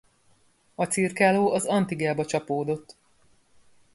[0.75, 2.95] A cirkáló az Antigaba csapódott.